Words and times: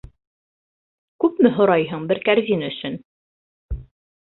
Күпме 1.25 1.51
һорайһың 1.59 2.09
бер 2.13 2.23
кәрзин 2.31 2.67
өсөн? 2.71 2.99